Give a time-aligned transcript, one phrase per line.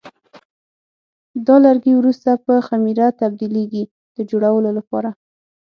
[1.47, 3.83] دا لرګي وروسته په خمېره تبدیلېږي
[4.15, 5.09] د جوړولو لپاره.